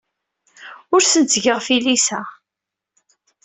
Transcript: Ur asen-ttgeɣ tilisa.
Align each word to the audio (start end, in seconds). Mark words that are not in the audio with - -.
Ur 0.93 1.01
asen-ttgeɣ 1.03 1.59
tilisa. 1.65 2.21